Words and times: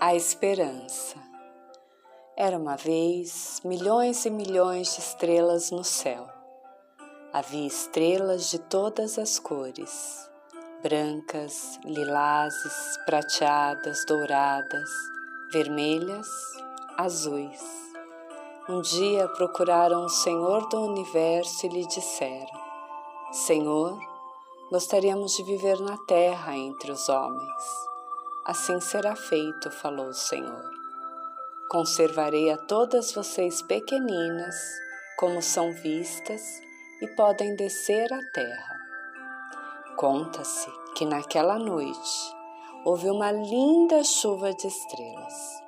A 0.00 0.14
esperança. 0.14 1.16
Era 2.36 2.56
uma 2.56 2.76
vez 2.76 3.60
milhões 3.64 4.24
e 4.24 4.30
milhões 4.30 4.94
de 4.94 5.00
estrelas 5.00 5.72
no 5.72 5.82
céu. 5.82 6.28
Havia 7.32 7.66
estrelas 7.66 8.48
de 8.48 8.60
todas 8.60 9.18
as 9.18 9.40
cores: 9.40 10.30
brancas, 10.84 11.80
lilazes, 11.84 12.96
prateadas, 13.06 14.04
douradas, 14.06 14.88
vermelhas, 15.52 16.28
azuis. 16.96 17.60
Um 18.68 18.80
dia 18.80 19.26
procuraram 19.30 20.04
o 20.04 20.08
Senhor 20.08 20.68
do 20.68 20.80
universo 20.80 21.66
e 21.66 21.70
lhe 21.70 21.84
disseram: 21.84 22.60
Senhor, 23.32 23.98
gostaríamos 24.70 25.34
de 25.34 25.42
viver 25.42 25.80
na 25.80 25.96
terra 26.06 26.56
entre 26.56 26.92
os 26.92 27.08
homens. 27.08 27.87
Assim 28.48 28.80
será 28.80 29.14
feito, 29.14 29.70
falou 29.70 30.06
o 30.06 30.14
Senhor. 30.14 30.70
Conservarei 31.68 32.50
a 32.50 32.56
todas 32.56 33.12
vocês 33.12 33.60
pequeninas, 33.60 34.54
como 35.18 35.42
são 35.42 35.70
vistas 35.74 36.62
e 37.02 37.06
podem 37.08 37.54
descer 37.56 38.10
à 38.10 38.18
terra. 38.32 38.78
Conta-se 39.98 40.66
que 40.94 41.04
naquela 41.04 41.58
noite 41.58 42.34
houve 42.86 43.10
uma 43.10 43.30
linda 43.30 44.02
chuva 44.02 44.54
de 44.54 44.66
estrelas. 44.66 45.62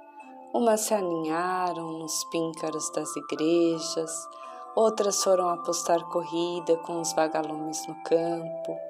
Umas 0.54 0.80
se 0.80 0.94
aninharam 0.94 1.98
nos 1.98 2.24
píncaros 2.30 2.90
das 2.92 3.14
igrejas, 3.14 4.26
outras 4.74 5.22
foram 5.22 5.50
apostar 5.50 6.02
corrida 6.08 6.78
com 6.78 6.98
os 6.98 7.12
vagalumes 7.12 7.86
no 7.86 8.02
campo 8.04 8.89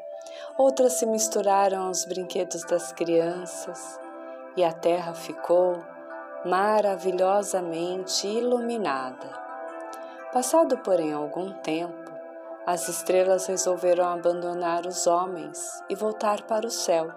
outras 0.60 0.92
se 0.92 1.06
misturaram 1.06 1.86
aos 1.86 2.04
brinquedos 2.04 2.64
das 2.64 2.92
crianças 2.92 3.98
e 4.54 4.62
a 4.62 4.70
terra 4.70 5.14
ficou 5.14 5.82
maravilhosamente 6.44 8.28
iluminada. 8.28 9.26
Passado, 10.34 10.76
porém, 10.76 11.14
algum 11.14 11.50
tempo, 11.50 12.12
as 12.66 12.90
estrelas 12.90 13.46
resolveram 13.46 14.06
abandonar 14.06 14.84
os 14.84 15.06
homens 15.06 15.82
e 15.88 15.94
voltar 15.94 16.42
para 16.42 16.66
o 16.66 16.70
céu, 16.70 17.10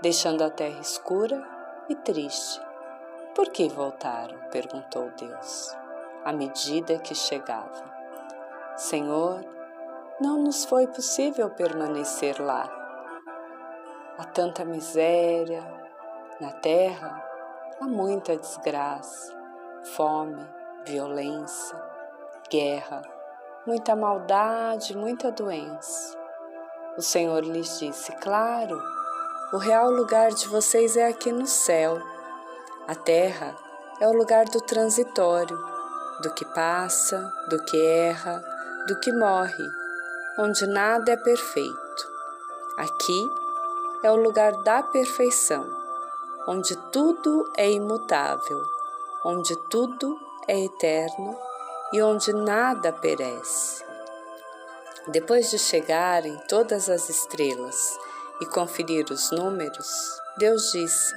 deixando 0.00 0.42
a 0.42 0.48
terra 0.48 0.80
escura 0.80 1.46
e 1.86 1.94
triste. 1.94 2.62
Por 3.34 3.50
que 3.50 3.68
voltaram? 3.68 4.38
perguntou 4.50 5.10
Deus, 5.18 5.76
à 6.24 6.32
medida 6.32 6.98
que 6.98 7.14
chegavam. 7.14 7.84
Senhor, 8.74 9.59
não 10.20 10.42
nos 10.42 10.66
foi 10.66 10.86
possível 10.86 11.48
permanecer 11.48 12.38
lá. 12.40 12.70
Há 14.18 14.24
tanta 14.24 14.66
miséria 14.66 15.64
na 16.38 16.52
terra, 16.52 17.24
há 17.80 17.86
muita 17.86 18.36
desgraça, 18.36 19.32
fome, 19.94 20.46
violência, 20.84 21.74
guerra, 22.50 23.00
muita 23.66 23.96
maldade, 23.96 24.94
muita 24.94 25.32
doença. 25.32 26.18
O 26.98 27.02
Senhor 27.02 27.42
lhes 27.42 27.78
disse: 27.78 28.12
Claro, 28.16 28.78
o 29.54 29.56
real 29.56 29.90
lugar 29.90 30.32
de 30.32 30.46
vocês 30.48 30.98
é 30.98 31.06
aqui 31.06 31.32
no 31.32 31.46
céu. 31.46 31.98
A 32.86 32.94
terra 32.94 33.56
é 33.98 34.06
o 34.06 34.12
lugar 34.12 34.44
do 34.44 34.60
transitório, 34.60 35.56
do 36.22 36.34
que 36.34 36.44
passa, 36.44 37.32
do 37.48 37.64
que 37.64 37.80
erra, 37.86 38.42
do 38.86 39.00
que 39.00 39.10
morre 39.12 39.79
onde 40.40 40.66
nada 40.66 41.12
é 41.12 41.16
perfeito. 41.18 42.08
Aqui 42.78 43.30
é 44.02 44.10
o 44.10 44.16
lugar 44.16 44.52
da 44.62 44.82
perfeição, 44.82 45.68
onde 46.48 46.74
tudo 46.90 47.52
é 47.54 47.70
imutável, 47.70 48.62
onde 49.22 49.54
tudo 49.68 50.18
é 50.48 50.64
eterno 50.64 51.38
e 51.92 52.00
onde 52.00 52.32
nada 52.32 52.90
perece. 52.90 53.84
Depois 55.08 55.50
de 55.50 55.58
chegarem 55.58 56.34
todas 56.48 56.88
as 56.88 57.10
estrelas 57.10 57.98
e 58.40 58.46
conferir 58.46 59.12
os 59.12 59.30
números, 59.30 59.90
Deus 60.38 60.72
disse: 60.72 61.14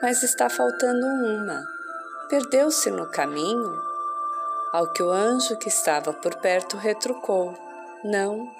Mas 0.00 0.22
está 0.22 0.48
faltando 0.48 1.04
uma. 1.04 1.62
Perdeu-se 2.30 2.90
no 2.90 3.06
caminho? 3.06 3.78
Ao 4.72 4.90
que 4.92 5.02
o 5.02 5.10
anjo 5.10 5.58
que 5.58 5.68
estava 5.68 6.14
por 6.14 6.34
perto 6.36 6.78
retrucou: 6.78 7.65
não, 8.06 8.50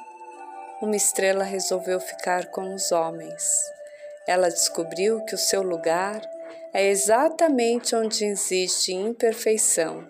uma 0.83 0.97
estrela 0.97 1.45
resolveu 1.45 1.99
ficar 1.99 2.51
com 2.51 2.75
os 2.75 2.93
homens. 2.93 3.43
Ela 4.27 4.49
descobriu 4.49 5.25
que 5.25 5.35
o 5.35 5.39
seu 5.39 5.63
lugar 5.63 6.21
é 6.75 6.89
exatamente 6.89 7.95
onde 7.95 8.25
existe 8.25 8.93
imperfeição, 8.93 10.07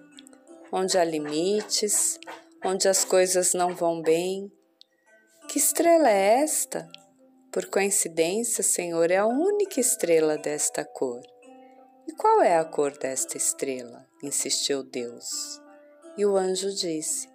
onde 0.73 0.99
há 0.99 1.05
limites, 1.05 2.19
onde 2.65 2.89
as 2.89 3.05
coisas 3.05 3.55
não 3.55 3.75
vão 3.75 4.03
bem. 4.03 4.51
Que 5.49 5.59
estrela 5.59 6.11
é 6.11 6.43
esta? 6.43 6.89
Por 7.53 7.67
coincidência, 7.67 8.65
Senhor, 8.65 9.11
é 9.11 9.19
a 9.19 9.27
única 9.27 9.81
estrela 9.81 10.37
desta 10.37 10.85
cor. 10.85 11.21
E 12.09 12.13
qual 12.13 12.43
é 12.43 12.57
a 12.57 12.65
cor 12.65 12.97
desta 12.99 13.37
estrela? 13.37 14.07
insistiu 14.23 14.83
Deus. 14.83 15.61
E 16.17 16.27
o 16.27 16.37
anjo 16.37 16.75
disse: 16.75 17.29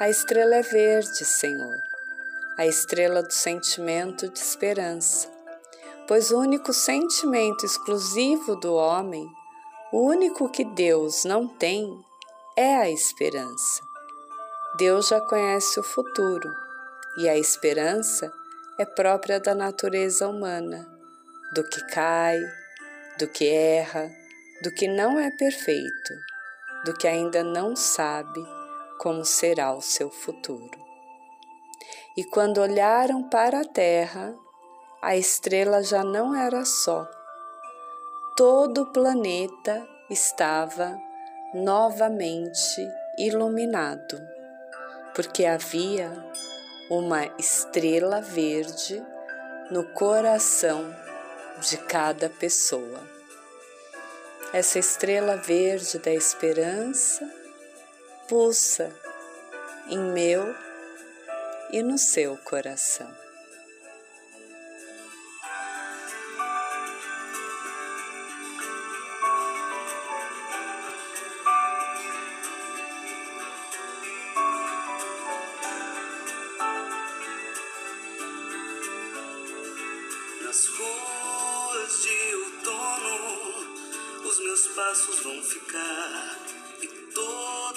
a 0.00 0.08
estrela 0.08 0.56
é 0.56 0.62
verde, 0.62 1.26
Senhor, 1.26 1.76
a 2.56 2.64
estrela 2.64 3.22
do 3.22 3.34
sentimento 3.34 4.30
de 4.30 4.38
esperança, 4.38 5.28
pois 6.08 6.30
o 6.30 6.38
único 6.38 6.72
sentimento 6.72 7.66
exclusivo 7.66 8.56
do 8.56 8.72
homem, 8.72 9.28
o 9.92 10.00
único 10.06 10.48
que 10.48 10.64
Deus 10.64 11.24
não 11.24 11.46
tem, 11.46 11.86
é 12.56 12.76
a 12.76 12.90
esperança. 12.90 13.82
Deus 14.78 15.08
já 15.08 15.20
conhece 15.20 15.78
o 15.78 15.82
futuro 15.82 16.50
e 17.18 17.28
a 17.28 17.36
esperança 17.36 18.32
é 18.78 18.86
própria 18.86 19.38
da 19.38 19.54
natureza 19.54 20.26
humana, 20.26 20.88
do 21.54 21.62
que 21.62 21.86
cai, 21.88 22.40
do 23.18 23.28
que 23.28 23.46
erra, 23.46 24.10
do 24.62 24.70
que 24.70 24.88
não 24.88 25.20
é 25.20 25.30
perfeito, 25.30 26.14
do 26.86 26.94
que 26.94 27.06
ainda 27.06 27.44
não 27.44 27.76
sabe 27.76 28.59
como 29.00 29.24
será 29.24 29.72
o 29.72 29.80
seu 29.80 30.10
futuro. 30.10 30.78
E 32.14 32.22
quando 32.22 32.60
olharam 32.60 33.22
para 33.30 33.62
a 33.62 33.64
terra, 33.64 34.34
a 35.00 35.16
estrela 35.16 35.82
já 35.82 36.04
não 36.04 36.36
era 36.36 36.66
só. 36.66 37.08
Todo 38.36 38.82
o 38.82 38.92
planeta 38.92 39.88
estava 40.10 41.00
novamente 41.54 42.86
iluminado, 43.18 44.20
porque 45.14 45.46
havia 45.46 46.12
uma 46.90 47.24
estrela 47.38 48.20
verde 48.20 49.02
no 49.70 49.82
coração 49.94 50.94
de 51.58 51.78
cada 51.78 52.28
pessoa. 52.28 53.00
Essa 54.52 54.78
estrela 54.78 55.36
verde 55.36 55.98
da 56.00 56.12
esperança 56.12 57.39
pulsa 58.30 58.96
em 59.88 59.98
meu 59.98 60.54
e 61.72 61.82
no 61.82 61.98
seu 61.98 62.36
coração. 62.36 63.10
Nas 80.44 80.66
ruas 80.68 82.02
de 82.02 82.34
outono, 82.36 84.24
os 84.24 84.38
meus 84.38 84.68
passos 84.68 85.18
vão 85.18 85.42
ficar 85.42 86.38
todo 87.12 87.60
o 87.68 87.69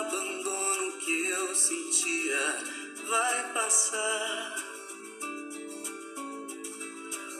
abandono 0.00 0.92
que 0.92 1.28
eu 1.28 1.54
sentia 1.54 2.58
vai 3.06 3.52
passar. 3.52 4.56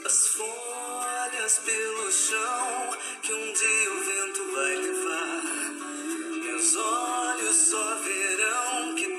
As 0.05 0.27
folhas 0.27 1.59
pelo 1.65 2.11
chão 2.11 2.97
que 3.23 3.33
um 3.33 3.53
dia 3.53 3.93
o 3.93 4.03
vento 4.03 4.51
vai 4.53 4.75
levar. 4.75 5.43
Meus 6.43 6.75
olhos 6.75 7.55
só 7.55 7.95
verão 7.95 8.95
que 8.95 9.10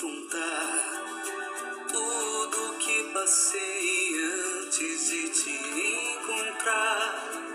contar 0.00 1.02
tudo 1.90 2.78
que 2.78 3.10
passei 3.12 4.14
antes 4.62 5.10
de 5.10 5.28
te 5.30 5.50
encontrar. 5.50 7.47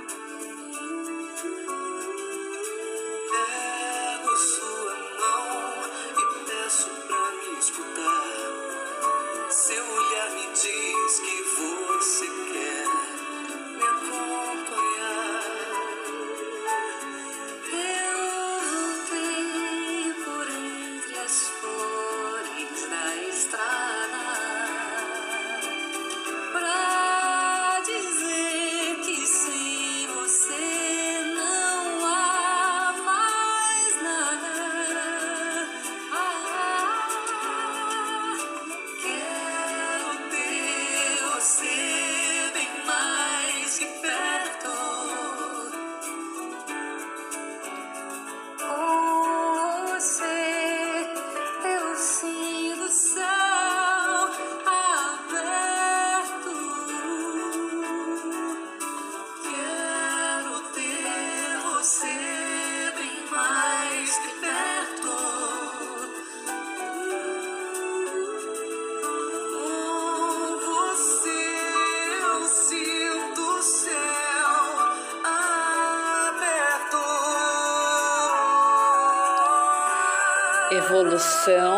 Evolução 80.76 81.78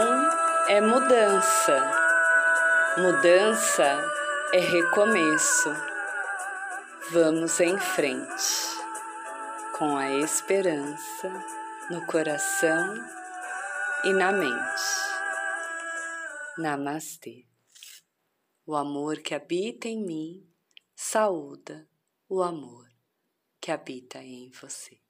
é 0.69 0.79
mudança. 0.79 1.91
Mudança 2.97 3.83
é 4.53 4.59
recomeço. 4.59 5.69
Vamos 7.11 7.59
em 7.59 7.77
frente, 7.77 8.53
com 9.77 9.97
a 9.97 10.09
esperança 10.11 11.29
no 11.91 12.07
coração 12.07 12.95
e 14.05 14.13
na 14.13 14.31
mente. 14.31 14.55
Namastê. 16.57 17.45
O 18.65 18.77
amor 18.77 19.17
que 19.17 19.35
habita 19.35 19.89
em 19.89 20.05
mim 20.05 20.49
saúda 20.95 21.85
o 22.29 22.41
amor 22.41 22.87
que 23.59 23.71
habita 23.71 24.19
em 24.19 24.49
você. 24.51 25.04